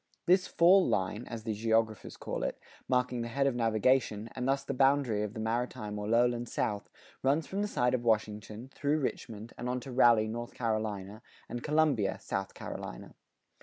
[0.25, 2.57] This "fall line," as the geographers call it,
[2.87, 6.89] marking the head of navigation, and thus the boundary of the maritime or lowland South,
[7.21, 11.61] runs from the site of Washington, through Richmond, and on to Raleigh, North Carolina, and
[11.63, 13.13] Columbia, South Carolina.